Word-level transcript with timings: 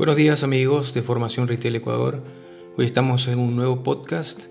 Buenos 0.00 0.16
días 0.16 0.42
amigos 0.42 0.94
de 0.94 1.02
Formación 1.02 1.46
Retail 1.46 1.76
Ecuador. 1.76 2.22
Hoy 2.78 2.86
estamos 2.86 3.28
en 3.28 3.38
un 3.38 3.54
nuevo 3.54 3.82
podcast 3.82 4.44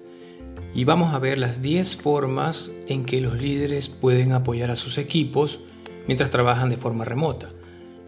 y 0.76 0.84
vamos 0.84 1.12
a 1.12 1.18
ver 1.18 1.40
las 1.40 1.64
10 1.64 1.96
formas 1.96 2.72
en 2.88 3.04
que 3.04 3.20
los 3.20 3.34
líderes 3.42 3.90
pueden 3.90 4.32
apoyar 4.34 4.70
a 4.70 4.76
sus 4.76 5.00
equipos 5.00 5.62
mientras 6.06 6.30
trabajan 6.30 6.70
de 6.70 6.78
forma 6.78 7.04
remota. 7.04 7.50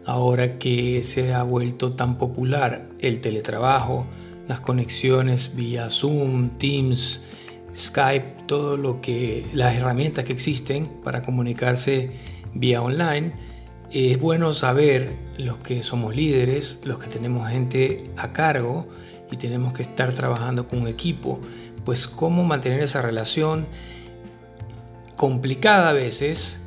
Ahora 0.06 0.60
que 0.60 1.02
se 1.02 1.34
ha 1.34 1.42
vuelto 1.42 1.94
tan 1.94 2.16
popular 2.16 2.88
el 3.00 3.20
teletrabajo, 3.20 4.06
las 4.46 4.60
conexiones 4.60 5.56
vía 5.56 5.90
Zoom, 5.90 6.50
Teams, 6.58 7.22
Skype, 7.74 8.44
todo 8.46 8.76
lo 8.76 9.00
que 9.00 9.46
las 9.52 9.74
herramientas 9.74 10.24
que 10.24 10.32
existen 10.32 10.88
para 11.02 11.24
comunicarse 11.24 12.12
vía 12.54 12.80
online, 12.82 13.32
es 13.92 14.18
bueno 14.18 14.54
saber 14.54 15.16
los 15.36 15.58
que 15.58 15.82
somos 15.82 16.16
líderes, 16.16 16.80
los 16.84 16.98
que 16.98 17.08
tenemos 17.08 17.50
gente 17.50 18.10
a 18.16 18.32
cargo 18.32 18.88
y 19.30 19.36
tenemos 19.36 19.74
que 19.74 19.82
estar 19.82 20.14
trabajando 20.14 20.66
con 20.66 20.80
un 20.80 20.88
equipo, 20.88 21.40
pues 21.84 22.08
cómo 22.08 22.42
mantener 22.42 22.80
esa 22.80 23.02
relación 23.02 23.66
complicada 25.16 25.90
a 25.90 25.92
veces, 25.92 26.60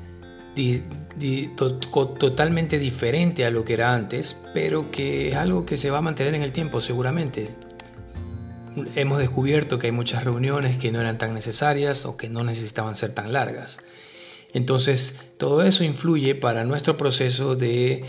totalmente 1.58 2.78
diferente 2.78 3.46
a 3.46 3.50
lo 3.50 3.66
que 3.66 3.74
era 3.74 3.96
antes, 3.96 4.38
pero 4.54 4.92
que 4.92 5.30
es 5.30 5.36
algo 5.36 5.66
que 5.66 5.78
se 5.78 5.90
va 5.90 5.98
a 5.98 6.02
mantener 6.02 6.36
en 6.36 6.44
el 6.44 6.52
tiempo 6.52 6.80
seguramente. 6.80 7.50
Hemos 8.96 9.18
descubierto 9.18 9.80
que 9.80 9.88
hay 9.88 9.94
muchas 9.94 10.26
reuniones 10.26 10.78
que 10.78 10.92
no 10.92 11.02
eran 11.02 11.18
tan 11.18 11.34
necesarias 11.34 12.06
o 12.06 12.18
que 12.18 12.30
no 12.30 12.44
necesitaban 12.44 12.96
ser 12.96 13.14
tan 13.14 13.34
largas. 13.34 13.80
Entonces, 14.56 15.16
todo 15.38 15.64
eso 15.64 15.84
influye 15.84 16.34
para 16.34 16.64
nuestro 16.64 16.96
proceso 16.96 17.58
de, 17.58 18.06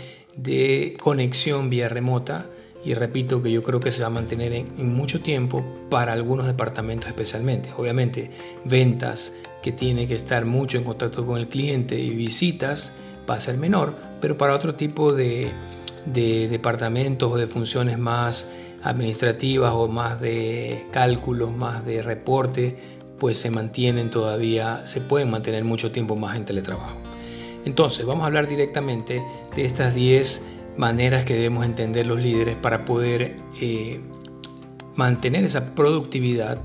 conexión 1.01 1.69
vía 1.69 1.89
remota 1.89 2.45
y 2.85 2.93
repito 2.93 3.43
que 3.43 3.51
yo 3.51 3.63
creo 3.63 3.81
que 3.81 3.91
se 3.91 4.01
va 4.01 4.07
a 4.07 4.11
mantener 4.11 4.53
en, 4.53 4.95
mucho 4.95 5.19
tiempo 5.19 5.61
para 5.89 6.13
algunos 6.13 6.47
departamentos 6.47 7.09
especialmente. 7.09 7.69
Obviamente, 7.75 8.31
ventas 8.63 9.33
que 9.61 9.73
tiene 9.73 10.07
que 10.07 10.15
estar 10.15 10.45
mucho 10.45 10.77
en 10.77 10.85
contacto 10.85 11.25
con 11.25 11.37
el 11.37 11.49
cliente 11.49 11.99
y 11.99 12.11
visitas 12.11 12.93
va 13.29 13.35
a 13.35 13.41
ser 13.41 13.57
menor, 13.57 13.93
pero 14.21 14.37
para 14.37 14.55
otro 14.55 14.75
tipo 14.75 15.11
de, 15.11 15.51
de 16.05 16.47
departamentos 16.47 17.29
o 17.29 17.35
de 17.35 17.47
funciones 17.47 17.99
más 17.99 18.47
administrativas 18.83 19.73
o 19.73 19.89
más 19.89 20.21
de 20.21 20.85
cálculos, 20.91 21.51
más 21.51 21.85
de 21.85 22.01
reporte, 22.01 22.77
pues 23.19 23.37
se 23.37 23.49
mantienen 23.49 24.09
todavía, 24.09 24.85
se 24.85 25.01
pueden 25.01 25.29
mantener 25.29 25.63
mucho 25.63 25.91
tiempo 25.91 26.15
más 26.15 26.35
en 26.35 26.45
teletrabajo. 26.45 26.97
Entonces, 27.65 28.05
vamos 28.05 28.23
a 28.23 28.27
hablar 28.27 28.47
directamente 28.47 29.21
de 29.55 29.65
estas 29.65 29.93
10 29.93 30.45
maneras 30.77 31.25
que 31.25 31.33
debemos 31.33 31.65
entender 31.65 32.05
los 32.05 32.19
líderes 32.19 32.55
para 32.55 32.85
poder 32.85 33.35
eh, 33.59 33.99
mantener 34.95 35.43
esa 35.43 35.75
productividad 35.75 36.59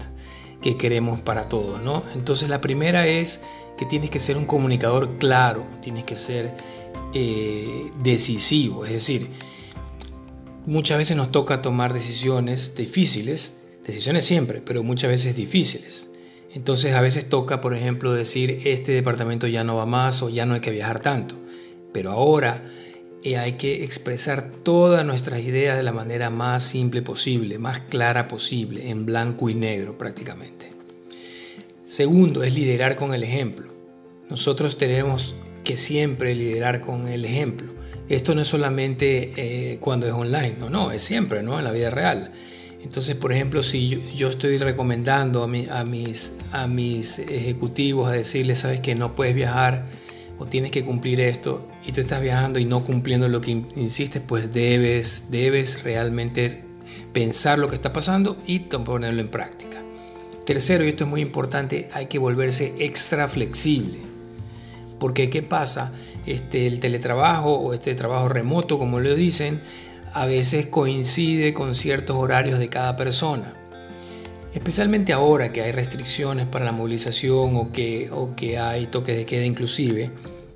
que 0.60 0.76
queremos 0.76 1.20
para 1.20 1.48
todos, 1.48 1.82
¿no? 1.82 2.04
Entonces, 2.14 2.48
la 2.48 2.60
primera 2.60 3.06
es 3.06 3.40
que 3.76 3.84
tienes 3.84 4.10
que 4.10 4.20
ser 4.20 4.36
un 4.36 4.44
comunicador 4.44 5.18
claro, 5.18 5.64
tienes 5.82 6.04
que 6.04 6.16
ser 6.16 6.52
eh, 7.14 7.90
decisivo, 8.02 8.86
es 8.86 8.92
decir, 8.92 9.28
muchas 10.66 10.98
veces 10.98 11.16
nos 11.16 11.32
toca 11.32 11.62
tomar 11.62 11.92
decisiones 11.92 12.76
difíciles, 12.76 13.60
decisiones 13.84 14.24
siempre, 14.24 14.62
pero 14.64 14.82
muchas 14.82 15.10
veces 15.10 15.34
difíciles. 15.34 16.11
Entonces 16.54 16.94
a 16.94 17.00
veces 17.00 17.28
toca, 17.28 17.60
por 17.60 17.74
ejemplo, 17.74 18.12
decir, 18.12 18.62
este 18.64 18.92
departamento 18.92 19.46
ya 19.46 19.64
no 19.64 19.76
va 19.76 19.86
más 19.86 20.22
o 20.22 20.28
ya 20.28 20.44
no 20.44 20.54
hay 20.54 20.60
que 20.60 20.70
viajar 20.70 21.00
tanto. 21.00 21.34
Pero 21.92 22.10
ahora 22.10 22.62
eh, 23.22 23.38
hay 23.38 23.52
que 23.52 23.84
expresar 23.84 24.50
todas 24.62 25.04
nuestras 25.06 25.40
ideas 25.40 25.76
de 25.76 25.82
la 25.82 25.92
manera 25.92 26.28
más 26.28 26.62
simple 26.62 27.02
posible, 27.02 27.58
más 27.58 27.80
clara 27.80 28.28
posible, 28.28 28.90
en 28.90 29.06
blanco 29.06 29.48
y 29.48 29.54
negro 29.54 29.96
prácticamente. 29.96 30.72
Segundo, 31.84 32.42
es 32.42 32.54
liderar 32.54 32.96
con 32.96 33.14
el 33.14 33.22
ejemplo. 33.22 33.68
Nosotros 34.28 34.76
tenemos 34.76 35.34
que 35.62 35.76
siempre 35.76 36.34
liderar 36.34 36.80
con 36.80 37.06
el 37.06 37.24
ejemplo. 37.24 37.72
Esto 38.08 38.34
no 38.34 38.42
es 38.42 38.48
solamente 38.48 39.32
eh, 39.36 39.78
cuando 39.80 40.06
es 40.06 40.12
online, 40.12 40.56
no, 40.58 40.68
no, 40.68 40.90
es 40.90 41.02
siempre, 41.02 41.42
¿no? 41.42 41.58
En 41.58 41.64
la 41.64 41.70
vida 41.70 41.90
real. 41.90 42.32
Entonces, 42.82 43.14
por 43.14 43.32
ejemplo, 43.32 43.62
si 43.62 44.02
yo, 44.14 44.28
estoy 44.28 44.58
recomendando 44.58 45.44
a, 45.44 45.46
mis, 45.84 46.32
a 46.50 46.66
mis 46.66 47.18
ejecutivos 47.18 48.08
a 48.10 48.12
decirles, 48.12 48.60
sabes 48.60 48.80
que 48.80 48.94
no 48.94 49.14
puedes 49.14 49.34
viajar 49.34 49.84
o 50.38 50.46
tienes 50.46 50.72
que 50.72 50.84
cumplir 50.84 51.20
esto 51.20 51.68
y 51.86 51.92
tú 51.92 52.00
estás 52.00 52.20
viajando 52.20 52.58
y 52.58 52.64
no 52.64 52.84
cumpliendo 52.84 53.28
lo 53.28 53.40
que 53.40 53.52
insistes, 53.52 54.20
pues 54.26 54.52
debes, 54.52 55.26
debes 55.30 55.82
realmente 55.84 56.64
pensar 57.12 57.58
lo 57.58 57.68
que 57.68 57.76
está 57.76 57.92
pasando 57.92 58.36
y 58.46 58.58
ponerlo 58.60 59.20
en 59.20 59.28
práctica. 59.28 59.78
Tercero, 60.44 60.84
y 60.84 60.88
esto 60.88 61.04
es 61.04 61.10
muy 61.10 61.20
importante, 61.20 61.88
hay 61.92 62.06
que 62.06 62.18
volverse 62.18 62.74
extra 62.78 63.28
flexible. 63.28 64.00
Porque 64.98 65.30
¿qué 65.30 65.42
pasa? 65.42 65.92
Este, 66.26 66.66
el 66.66 66.80
teletrabajo 66.80 67.54
o 67.54 67.74
este 67.74 67.94
trabajo 67.94 68.28
remoto, 68.28 68.78
como 68.78 69.00
lo 69.00 69.14
dicen, 69.14 69.60
a 70.14 70.26
veces 70.26 70.66
coincide 70.66 71.54
con 71.54 71.74
ciertos 71.74 72.16
horarios 72.16 72.58
de 72.58 72.68
cada 72.68 72.96
persona. 72.96 73.54
Especialmente 74.54 75.12
ahora 75.12 75.52
que 75.52 75.62
hay 75.62 75.72
restricciones 75.72 76.46
para 76.46 76.66
la 76.66 76.72
movilización 76.72 77.56
o 77.56 77.72
que, 77.72 78.10
o 78.12 78.36
que 78.36 78.58
hay 78.58 78.86
toques 78.86 79.16
de 79.16 79.24
queda 79.24 79.46
inclusive, 79.46 80.10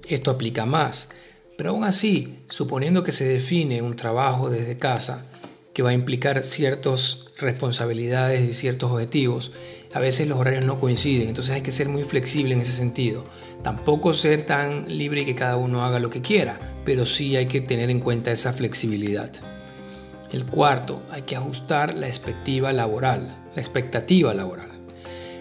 esto 0.06 0.31
aplica 0.31 0.67
más. 0.67 1.09
Pero 1.56 1.71
aún 1.71 1.84
así, 1.84 2.41
suponiendo 2.50 3.03
que 3.03 3.12
se 3.12 3.25
define 3.25 3.81
un 3.81 3.97
trabajo 3.97 4.50
desde 4.50 4.77
casa 4.77 5.25
que 5.73 5.83
va 5.83 5.91
a 5.91 5.94
implicar 5.94 6.43
ciertas 6.43 7.27
responsabilidades 7.38 8.47
y 8.49 8.53
ciertos 8.53 8.91
objetivos, 8.91 9.53
a 9.96 9.98
veces 9.98 10.28
los 10.28 10.38
horarios 10.38 10.62
no 10.62 10.78
coinciden, 10.78 11.28
entonces 11.28 11.54
hay 11.54 11.62
que 11.62 11.72
ser 11.72 11.88
muy 11.88 12.02
flexible 12.02 12.52
en 12.52 12.60
ese 12.60 12.72
sentido. 12.72 13.24
Tampoco 13.62 14.12
ser 14.12 14.44
tan 14.44 14.84
libre 14.94 15.22
y 15.22 15.24
que 15.24 15.34
cada 15.34 15.56
uno 15.56 15.86
haga 15.86 16.00
lo 16.00 16.10
que 16.10 16.20
quiera, 16.20 16.58
pero 16.84 17.06
sí 17.06 17.34
hay 17.34 17.46
que 17.46 17.62
tener 17.62 17.88
en 17.88 18.00
cuenta 18.00 18.30
esa 18.30 18.52
flexibilidad. 18.52 19.30
El 20.32 20.44
cuarto, 20.44 21.02
hay 21.10 21.22
que 21.22 21.34
ajustar 21.34 21.94
la 21.94 22.08
expectativa 22.08 22.74
laboral, 22.74 23.34
la 23.54 23.62
expectativa 23.62 24.34
laboral. 24.34 24.68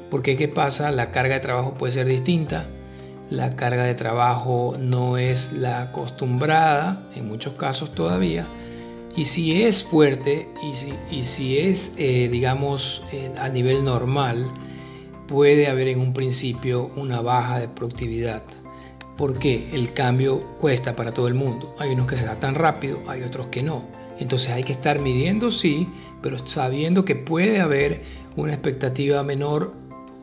Porque 0.09 0.37
¿qué 0.37 0.47
pasa? 0.47 0.89
La 0.91 1.11
carga 1.11 1.33
de 1.33 1.41
trabajo 1.41 1.73
puede 1.73 1.91
ser 1.91 2.05
distinta, 2.05 2.65
la 3.29 3.57
carga 3.57 3.83
de 3.83 3.95
trabajo 3.95 4.77
no 4.79 5.17
es 5.17 5.51
la 5.51 5.81
acostumbrada, 5.81 7.09
en 7.13 7.27
muchos 7.27 7.55
casos 7.55 7.93
todavía, 7.93 8.47
y 9.15 9.25
si 9.25 9.63
es 9.63 9.83
fuerte 9.83 10.49
y 10.61 10.73
si, 10.73 10.93
y 11.09 11.23
si 11.23 11.57
es, 11.57 11.93
eh, 11.97 12.27
digamos, 12.29 13.03
eh, 13.13 13.31
a 13.37 13.47
nivel 13.47 13.85
normal, 13.85 14.51
puede 15.27 15.67
haber 15.67 15.87
en 15.87 15.99
un 15.99 16.13
principio 16.13 16.91
una 16.95 17.21
baja 17.21 17.59
de 17.59 17.67
productividad. 17.69 18.43
Porque 19.17 19.69
el 19.71 19.93
cambio 19.93 20.57
cuesta 20.59 20.95
para 20.97 21.13
todo 21.13 21.29
el 21.29 21.33
mundo. 21.33 21.73
Hay 21.79 21.91
unos 21.91 22.07
que 22.07 22.17
se 22.17 22.25
da 22.25 22.35
tan 22.35 22.55
rápido, 22.55 23.01
hay 23.07 23.23
otros 23.23 23.47
que 23.47 23.63
no. 23.63 23.85
Entonces 24.19 24.51
hay 24.51 24.63
que 24.63 24.73
estar 24.73 24.99
midiendo, 24.99 25.51
sí, 25.51 25.87
pero 26.21 26.45
sabiendo 26.45 27.05
que 27.05 27.15
puede 27.15 27.61
haber 27.61 28.01
una 28.35 28.53
expectativa 28.53 29.23
menor 29.23 29.73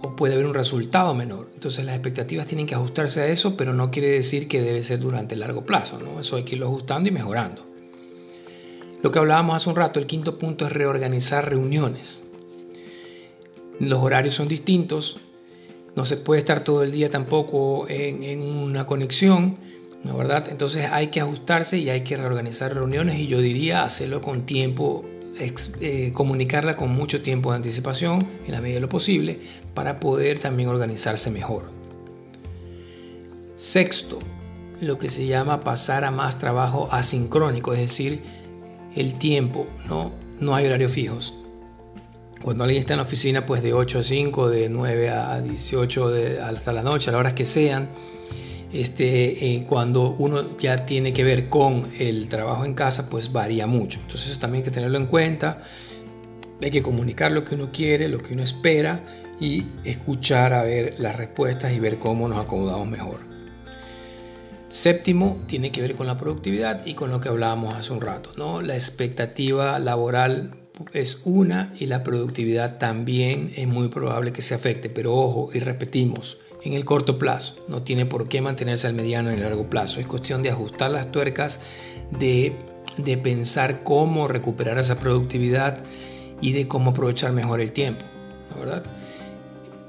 o 0.03 0.15
puede 0.17 0.35
haber 0.35 0.45
un 0.45 0.55
resultado 0.55 1.15
menor. 1.15 1.51
Entonces 1.55 1.87
las 1.87 1.95
expectativas 1.95 2.47
tienen 2.47 2.67
que 2.67 2.75
ajustarse 2.75 3.23
a 3.23 3.27
eso, 3.29 3.57
pero 3.57 3.73
no 3.73 3.91
quiere 3.91 4.09
decir 4.09 4.49
que 4.49 4.61
debe 4.61 4.83
ser 4.83 5.01
durante 5.01 5.35
el 5.35 5.41
largo 5.41 5.65
plazo. 5.65 5.99
¿no? 5.99 6.21
Eso 6.21 6.37
hay 6.37 6.43
que 6.43 6.57
irlo 6.57 6.67
ajustando 6.67 7.09
y 7.09 7.13
mejorando. 7.13 7.72
Lo 9.03 9.11
que 9.11 9.19
hablábamos 9.19 9.57
hace 9.57 9.69
un 9.69 9.77
rato, 9.77 9.99
el 9.99 10.07
quinto 10.07 10.39
punto 10.39 10.65
es 10.65 10.73
reorganizar 10.73 11.49
reuniones. 11.49 12.25
Los 13.81 14.01
horarios 14.01 14.35
son 14.35 14.47
distintos, 14.47 15.19
no 15.97 16.05
se 16.05 16.17
puede 16.17 16.39
estar 16.39 16.63
todo 16.63 16.85
el 16.85 16.93
día 16.93 17.11
tampoco 17.11 17.87
en, 17.89 18.41
una 18.41 18.87
conexión, 18.87 19.57
¿no 20.05 20.17
verdad? 20.17 20.47
Entonces 20.51 20.89
hay 20.91 21.09
que 21.09 21.21
ajustarse 21.21 21.79
y 21.79 21.91
hay 21.91 22.03
que 22.03 22.17
reorganizar 22.17 22.75
reuniones 22.75 23.19
y 23.19 23.27
yo 23.27 23.41
diría 23.41 23.83
hacerlo 23.83 24.23
con 24.23 24.47
tiempo, 24.47 25.05
eh, 25.81 26.13
comunicarla 26.15 26.77
con 26.77 26.91
mucho 26.91 27.23
tiempo 27.23 27.51
de 27.51 27.57
anticipación, 27.57 28.29
en 28.47 28.53
la 28.53 28.61
medida 28.61 28.77
de 28.77 28.83
lo 28.83 28.89
posible, 28.89 29.41
para 29.75 29.99
poder 29.99 30.39
también 30.39 30.69
organizarse 30.69 31.29
mejor. 31.33 31.65
Sexto, 33.57 34.21
lo 34.81 34.97
que 34.99 35.11
se 35.11 35.27
llama 35.27 35.61
pasar 35.61 36.05
a 36.05 36.13
más 36.13 36.39
trabajo 36.39 36.89
asincrónico, 36.93 37.73
es 37.73 37.81
decir, 37.81 38.23
el 38.97 39.15
tiempo, 39.15 39.67
¿no? 39.89 40.13
No 40.41 40.55
hay 40.55 40.67
horarios 40.67 40.93
fijos. 40.93 41.35
Cuando 42.43 42.65
alguien 42.65 42.81
está 42.81 42.95
en 42.95 42.99
la 42.99 43.05
oficina, 43.05 43.47
pues 43.47 43.63
de 43.63 43.73
8 43.73 44.01
a 44.01 44.03
5, 44.03 44.51
de 44.51 44.69
9 44.69 45.11
a 45.11 45.41
18, 45.41 46.13
hasta 46.43 46.73
la 46.73 46.83
noche, 46.83 47.11
a 47.11 47.13
las 47.13 47.21
horas 47.21 47.35
que 47.35 47.45
sean, 47.45 47.89
este, 48.73 49.55
eh, 49.55 49.65
cuando 49.69 50.17
uno 50.19 50.57
ya 50.59 50.85
tiene 50.85 51.13
que 51.13 51.23
ver 51.23 51.49
con 51.49 51.89
el 51.99 52.29
trabajo 52.29 52.65
en 52.65 52.75
casa, 52.75 53.09
pues 53.09 53.33
varía 53.33 53.67
mucho. 53.67 54.01
Entonces 54.01 54.33
eso 54.33 54.41
también 54.41 54.63
hay 54.63 54.65
que 54.65 54.75
tenerlo 54.75 54.99
en 54.99 55.07
cuenta. 55.07 55.63
Hay 56.61 56.71
que 56.71 56.83
comunicar 56.83 57.33
lo 57.33 57.45
que 57.45 57.55
uno 57.55 57.71
quiere, 57.73 58.09
lo 58.09 58.19
que 58.19 58.35
uno 58.35 58.43
espera 58.43 59.05
y 59.39 59.65
escuchar 59.85 60.53
a 60.53 60.63
ver 60.63 60.97
las 60.99 61.17
respuestas 61.17 61.73
y 61.73 61.81
ver 61.81 61.99
cómo 61.99 62.29
nos 62.29 62.39
acomodamos 62.39 62.89
mejor. 62.89 63.32
Séptimo, 64.73 65.39
tiene 65.47 65.71
que 65.71 65.83
ver 65.83 65.95
con 65.97 66.07
la 66.07 66.17
productividad 66.17 66.87
y 66.87 66.95
con 66.95 67.11
lo 67.11 67.21
que 67.21 67.29
hablábamos 67.29 67.75
hace 67.75 67.93
un 67.93 68.01
rato, 68.01 68.31
¿no? 68.39 68.63
La 68.63 68.73
expectativa 68.73 69.79
laboral 69.79 70.55
es 70.95 71.21
una 71.27 71.75
y 71.79 71.85
la 71.85 72.03
productividad 72.03 72.79
también 72.79 73.53
es 73.55 73.69
muy 73.69 73.89
probable 73.89 74.33
que 74.33 74.41
se 74.41 74.55
afecte, 74.55 74.89
pero 74.89 75.15
ojo, 75.15 75.51
y 75.53 75.59
repetimos, 75.59 76.39
en 76.65 76.73
el 76.73 76.87
corto 76.87 77.19
plazo, 77.19 77.57
no 77.69 77.83
tiene 77.83 78.07
por 78.07 78.31
qué 78.31 78.41
mantenerse 78.41 78.87
al 78.87 78.95
mediano 78.95 79.31
y 79.31 79.37
largo 79.37 79.69
plazo, 79.69 80.01
es 80.01 80.07
cuestión 80.07 80.43
de 80.43 80.49
ajustar 80.49 80.91
las 80.91 81.13
tuercas, 81.13 81.61
de, 82.11 82.55
de 82.97 83.19
pensar 83.19 83.83
cómo 83.85 84.27
recuperar 84.27 84.79
esa 84.79 84.99
productividad 84.99 85.81
y 86.41 86.53
de 86.53 86.67
cómo 86.67 86.93
aprovechar 86.93 87.33
mejor 87.33 87.61
el 87.61 87.73
tiempo, 87.73 88.07
¿verdad? 88.59 88.85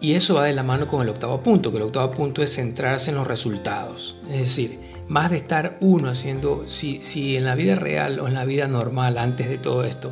Y 0.03 0.15
eso 0.15 0.33
va 0.33 0.43
de 0.43 0.51
la 0.51 0.63
mano 0.63 0.85
con 0.85 1.01
el 1.01 1.07
octavo 1.07 1.41
punto, 1.41 1.71
que 1.71 1.77
el 1.77 1.83
octavo 1.83 2.11
punto 2.11 2.43
es 2.43 2.53
centrarse 2.53 3.09
en 3.09 3.15
los 3.15 3.25
resultados. 3.25 4.17
Es 4.29 4.39
decir, 4.39 4.77
más 5.07 5.31
de 5.31 5.37
estar 5.37 5.77
uno 5.79 6.09
haciendo, 6.09 6.65
si, 6.67 7.37
en 7.37 7.45
la 7.45 7.55
vida 7.55 7.75
real 7.75 8.19
o 8.19 8.27
en 8.27 8.33
la 8.33 8.43
vida 8.43 8.67
normal 8.67 9.17
antes 9.17 9.47
de 9.47 9.57
todo 9.57 9.85
esto, 9.85 10.11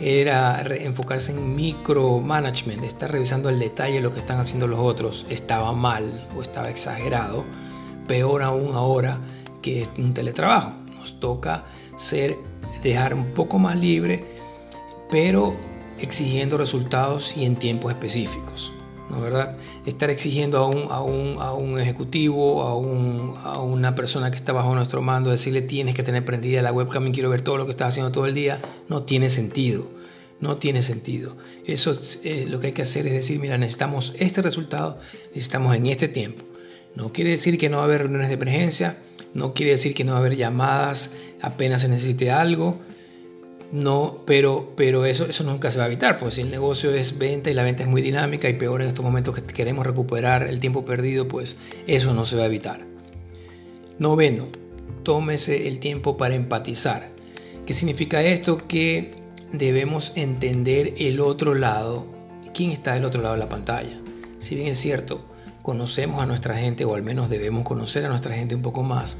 era 0.00 0.62
enfocarse 0.62 1.32
en 1.32 1.56
micromanagement, 1.56 2.84
estar 2.84 3.10
revisando 3.10 3.48
el 3.48 3.58
detalle 3.58 3.96
de 3.96 4.00
lo 4.00 4.12
que 4.12 4.20
están 4.20 4.38
haciendo 4.38 4.68
los 4.68 4.78
otros, 4.78 5.26
estaba 5.28 5.72
mal 5.72 6.28
o 6.36 6.42
estaba 6.42 6.70
exagerado, 6.70 7.44
peor 8.06 8.44
aún 8.44 8.76
ahora 8.76 9.18
que 9.60 9.82
es 9.82 9.90
un 9.98 10.14
teletrabajo. 10.14 10.74
Nos 10.96 11.18
toca 11.18 11.64
ser, 11.96 12.38
dejar 12.84 13.12
un 13.12 13.34
poco 13.34 13.58
más 13.58 13.76
libre, 13.76 14.24
pero 15.10 15.56
exigiendo 15.98 16.58
resultados 16.58 17.36
y 17.36 17.44
en 17.44 17.56
tiempos 17.56 17.90
específicos. 17.90 18.72
¿No 19.12 19.20
verdad? 19.20 19.56
Estar 19.86 20.10
exigiendo 20.10 20.58
a 20.58 20.66
un, 20.66 20.90
a 20.90 21.00
un, 21.02 21.36
a 21.40 21.52
un 21.52 21.78
ejecutivo, 21.78 22.62
a, 22.62 22.76
un, 22.76 23.34
a, 23.44 23.60
una 23.60 23.94
persona 23.94 24.30
que 24.30 24.36
está 24.36 24.52
bajo 24.52 24.74
nuestro 24.74 25.02
mando, 25.02 25.30
decirle 25.30 25.62
tienes 25.62 25.94
que 25.94 26.02
tener 26.02 26.24
prendida 26.24 26.62
la 26.62 26.72
webcam 26.72 27.06
y 27.06 27.12
quiero 27.12 27.30
ver 27.30 27.42
todo 27.42 27.58
lo 27.58 27.66
que 27.66 27.70
estás 27.70 27.88
haciendo 27.88 28.10
todo 28.10 28.26
el 28.26 28.34
día, 28.34 28.58
no 28.88 29.02
tiene 29.02 29.28
sentido. 29.28 29.86
No 30.40 30.56
tiene 30.56 30.82
sentido. 30.82 31.36
Eso 31.66 31.96
eh, 32.24 32.46
lo 32.48 32.58
que 32.58 32.68
hay 32.68 32.72
que 32.72 32.82
hacer 32.82 33.06
es 33.06 33.12
decir, 33.12 33.38
mira, 33.38 33.58
necesitamos 33.58 34.12
este 34.18 34.42
resultado, 34.42 34.98
necesitamos 35.28 35.76
en 35.76 35.86
este 35.86 36.08
tiempo. 36.08 36.44
No 36.96 37.12
quiere 37.12 37.30
decir 37.30 37.58
que 37.58 37.68
no 37.68 37.76
va 37.76 37.84
a 37.84 37.86
haber 37.86 38.00
reuniones 38.00 38.26
de 38.26 38.34
emergencia, 38.34 38.96
no 39.34 39.54
quiere 39.54 39.70
decir 39.70 39.94
que 39.94 40.02
no 40.02 40.12
va 40.12 40.18
a 40.18 40.20
haber 40.20 40.36
llamadas 40.36 41.10
apenas 41.42 41.82
se 41.82 41.88
necesite 41.88 42.30
algo, 42.30 42.80
no, 43.72 44.20
pero, 44.26 44.74
pero 44.76 45.06
eso, 45.06 45.24
eso 45.24 45.44
nunca 45.44 45.70
se 45.70 45.78
va 45.78 45.84
a 45.84 45.86
evitar, 45.86 46.18
porque 46.18 46.34
si 46.34 46.40
el 46.42 46.50
negocio 46.50 46.94
es 46.94 47.16
venta 47.16 47.50
y 47.50 47.54
la 47.54 47.62
venta 47.62 47.82
es 47.82 47.88
muy 47.88 48.02
dinámica 48.02 48.48
y 48.50 48.52
peor 48.52 48.82
en 48.82 48.88
estos 48.88 49.02
momentos 49.02 49.34
que 49.34 49.42
queremos 49.42 49.86
recuperar 49.86 50.42
el 50.42 50.60
tiempo 50.60 50.84
perdido, 50.84 51.26
pues 51.26 51.56
eso 51.86 52.12
no 52.12 52.26
se 52.26 52.36
va 52.36 52.42
a 52.42 52.46
evitar. 52.46 52.80
Noveno, 53.98 54.48
tómese 55.04 55.68
el 55.68 55.78
tiempo 55.78 56.18
para 56.18 56.34
empatizar. 56.34 57.08
¿Qué 57.64 57.72
significa 57.72 58.22
esto? 58.22 58.58
Que 58.68 59.14
debemos 59.52 60.12
entender 60.16 60.92
el 60.98 61.20
otro 61.20 61.54
lado, 61.54 62.04
quién 62.52 62.72
está 62.72 62.92
del 62.92 63.06
otro 63.06 63.22
lado 63.22 63.36
de 63.36 63.40
la 63.40 63.48
pantalla. 63.48 63.98
Si 64.38 64.54
bien 64.54 64.68
es 64.68 64.78
cierto, 64.78 65.24
conocemos 65.62 66.20
a 66.20 66.26
nuestra 66.26 66.58
gente, 66.58 66.84
o 66.84 66.94
al 66.94 67.02
menos 67.02 67.30
debemos 67.30 67.64
conocer 67.64 68.04
a 68.04 68.10
nuestra 68.10 68.34
gente 68.34 68.54
un 68.54 68.62
poco 68.62 68.82
más, 68.82 69.16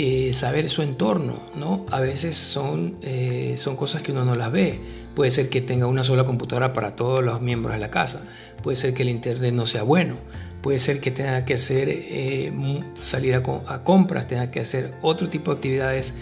eh, 0.00 0.32
saber 0.32 0.68
su 0.68 0.82
entorno, 0.82 1.40
¿no? 1.56 1.84
A 1.90 1.98
veces 1.98 2.36
son, 2.36 2.98
eh, 3.02 3.54
son 3.56 3.74
cosas 3.74 4.00
que 4.00 4.12
uno 4.12 4.24
no 4.24 4.36
las 4.36 4.52
ve. 4.52 4.78
Puede 5.16 5.32
ser 5.32 5.48
que 5.48 5.60
tenga 5.60 5.88
una 5.88 6.04
sola 6.04 6.22
computadora 6.22 6.72
para 6.72 6.94
todos 6.94 7.24
los 7.24 7.40
miembros 7.40 7.74
de 7.74 7.80
la 7.80 7.90
casa. 7.90 8.22
Puede 8.62 8.76
ser 8.76 8.94
que 8.94 9.02
el 9.02 9.08
internet 9.08 9.52
no 9.52 9.66
sea 9.66 9.82
bueno. 9.82 10.14
Puede 10.62 10.78
ser 10.78 11.00
que 11.00 11.10
tenga 11.10 11.44
que 11.44 11.54
hacer, 11.54 11.88
eh, 11.90 12.52
salir 13.00 13.34
a, 13.34 13.42
a, 13.66 13.82
compras, 13.82 14.28
tenga 14.28 14.52
que 14.52 14.60
hacer 14.60 14.94
otro 15.02 15.28
tipo 15.30 15.50
de 15.50 15.56
actividades 15.56 16.14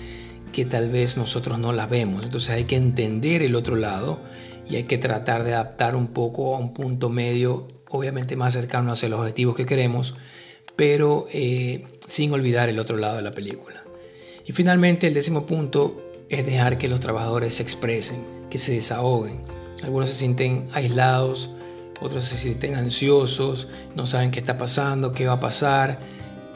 que 0.54 0.64
tal 0.64 0.88
vez 0.88 1.18
nosotros 1.18 1.58
no 1.58 1.74
las 1.74 1.90
vemos. 1.90 2.24
Entonces 2.24 2.48
hay 2.48 2.64
que 2.64 2.76
entender 2.76 3.42
el 3.42 3.54
otro 3.54 3.76
lado 3.76 4.20
y 4.66 4.76
hay 4.76 4.84
que 4.84 4.96
tratar 4.96 5.44
de 5.44 5.52
adaptar 5.52 5.96
un 5.96 6.06
poco 6.06 6.56
a 6.56 6.58
un 6.58 6.72
punto 6.72 7.10
medio, 7.10 7.68
obviamente 7.90 8.36
más 8.36 8.54
cercano 8.54 8.92
hacia 8.92 9.10
los 9.10 9.20
objetivos 9.20 9.54
que 9.54 9.66
queremos, 9.66 10.14
pero 10.76 11.26
eh, 11.32 11.84
sin 12.06 12.32
olvidar 12.32 12.68
el 12.68 12.78
otro 12.78 12.96
lado 12.96 13.16
de 13.16 13.22
la 13.22 13.32
película. 13.32 13.82
Y 14.44 14.52
finalmente 14.52 15.06
el 15.06 15.14
décimo 15.14 15.46
punto 15.46 16.02
es 16.28 16.44
dejar 16.44 16.78
que 16.78 16.88
los 16.88 17.00
trabajadores 17.00 17.54
se 17.54 17.62
expresen, 17.62 18.24
que 18.50 18.58
se 18.58 18.74
desahoguen. 18.74 19.40
Algunos 19.82 20.08
se 20.08 20.14
sienten 20.14 20.68
aislados, 20.72 21.50
otros 22.00 22.24
se 22.24 22.38
sienten 22.38 22.74
ansiosos, 22.74 23.68
no 23.94 24.06
saben 24.06 24.30
qué 24.30 24.38
está 24.38 24.58
pasando, 24.58 25.12
qué 25.12 25.26
va 25.26 25.34
a 25.34 25.40
pasar. 25.40 25.98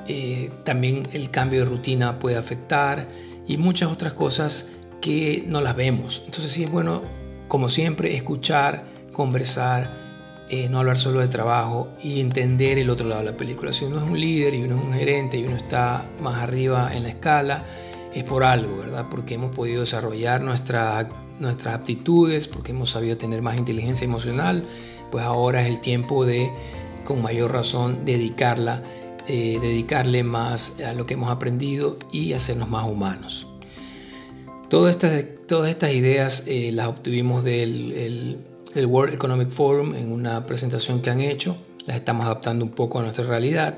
Eh, 0.06 0.50
también 0.64 1.08
el 1.12 1.31
cambio 1.31 1.61
de 1.61 1.66
rutina 1.66 2.19
puede 2.19 2.37
afectar 2.37 3.08
y 3.46 3.56
muchas 3.56 3.90
otras 3.90 4.12
cosas 4.12 4.66
que 5.00 5.44
no 5.46 5.61
las 5.61 5.76
vemos. 5.76 6.23
Entonces 6.26 6.52
sí 6.52 6.64
es 6.64 6.70
bueno, 6.70 7.02
como 7.49 7.69
siempre, 7.69 8.14
escuchar, 8.14 8.84
conversar, 9.12 10.09
no 10.70 10.81
hablar 10.81 10.99
solo 10.99 11.20
de 11.20 11.29
trabajo 11.29 11.91
y 12.02 12.20
entender 12.20 12.79
el 12.79 12.91
otro 12.91 13.08
lado 13.08 13.20
de 13.20 13.31
la 13.31 13.37
película. 13.37 13.73
Si 13.73 13.85
uno 13.85 13.99
es 13.99 14.02
un 14.02 14.20
líder 14.20 14.55
y 14.55 14.62
uno 14.64 14.76
es 14.76 14.82
un 14.82 14.93
gerente 14.93 15.38
y 15.38 15.44
uno 15.44 15.56
está 15.56 16.05
más 16.20 16.43
arriba 16.43 16.94
en 16.94 17.05
la 17.05 17.11
escala, 17.11 17.64
es 18.14 18.25
por 18.25 18.43
algo, 18.43 18.79
¿verdad? 18.79 19.06
Porque 19.11 19.35
hemos 19.35 19.55
podido 19.55 19.81
desarrollar 19.82 20.41
nuestra, 20.41 21.08
nuestras 21.38 21.75
aptitudes, 21.75 22.49
porque 22.49 22.73
hemos 22.73 22.91
sabido 22.91 23.17
tener 23.17 23.43
más 23.43 23.56
inteligencia 23.56 24.05
emocional, 24.05 24.64
pues 25.11 25.25
ahora 25.25 25.62
es 25.62 25.69
el 25.69 25.81
tiempo 25.81 26.25
de, 26.25 26.50
con 27.05 27.23
mayor 27.23 27.52
razón, 27.52 28.05
dedicarla, 28.05 28.82
eh, 29.29 29.58
dedicarle 29.61 30.25
más 30.25 30.73
a 30.81 30.93
lo 30.94 31.06
que 31.06 31.14
hemos 31.14 31.31
aprendido 31.31 31.99
y 32.11 32.32
hacernos 32.32 32.69
más 32.69 32.88
humanos. 32.88 33.47
Todas 34.69 34.97
estas, 34.97 35.25
todas 35.47 35.70
estas 35.70 35.93
ideas 35.93 36.44
eh, 36.47 36.70
las 36.73 36.88
obtuvimos 36.88 37.44
del 37.44 38.38
el 38.75 38.87
World 38.87 39.14
Economic 39.14 39.50
Forum 39.50 39.94
en 39.94 40.12
una 40.12 40.46
presentación 40.46 41.02
que 41.02 41.11
han 41.11 41.20
hecho. 41.20 41.56
Las 41.87 41.96
estamos 41.96 42.26
adaptando 42.26 42.64
un 42.64 42.70
poco 42.70 42.99
a 42.99 43.02
nuestra 43.02 43.25
realidad 43.25 43.76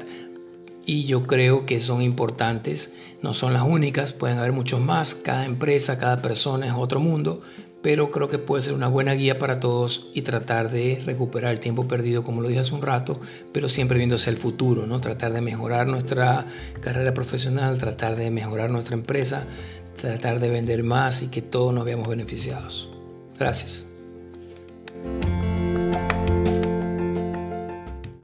y 0.85 1.05
yo 1.05 1.27
creo 1.27 1.67
que 1.67 1.81
son 1.81 2.03
importantes. 2.03 2.93
No 3.23 3.35
son 3.35 3.53
las 3.53 3.63
únicas, 3.63 4.13
pueden 4.13 4.39
haber 4.39 4.53
muchos 4.53 4.81
más. 4.81 5.15
Cada 5.15 5.45
empresa, 5.45 5.99
cada 5.99 6.21
persona 6.21 6.67
es 6.67 6.73
otro 6.77 7.01
mundo, 7.01 7.41
pero 7.83 8.11
creo 8.11 8.29
que 8.29 8.39
puede 8.39 8.63
ser 8.63 8.75
una 8.75 8.89
buena 8.89 9.15
guía 9.15 9.39
para 9.39 9.61
todos 9.61 10.11
y 10.15 10.23
tratar 10.23 10.71
de 10.71 11.01
recuperar 11.05 11.53
el 11.53 11.61
tiempo 11.61 11.87
perdido, 11.89 12.25
como 12.25 12.43
lo 12.43 12.49
dije 12.49 12.61
hace 12.61 12.75
un 12.75 12.83
rato, 12.83 13.21
pero 13.53 13.69
siempre 13.69 13.99
viéndose 13.99 14.31
el 14.31 14.37
futuro, 14.37 14.87
¿no? 14.87 15.01
Tratar 15.01 15.33
de 15.33 15.41
mejorar 15.41 15.87
nuestra 15.87 16.47
carrera 16.81 17.15
profesional, 17.15 17.79
tratar 17.79 18.17
de 18.17 18.31
mejorar 18.31 18.71
nuestra 18.71 18.95
empresa, 18.95 19.45
tratar 20.01 20.41
de 20.41 20.51
vender 20.51 20.83
más 20.83 21.23
y 21.23 21.29
que 21.29 21.43
todos 21.43 21.73
nos 21.73 21.85
veamos 21.85 22.09
beneficiados. 22.09 22.89
Gracias. 23.39 23.92
Bye. 25.03 25.32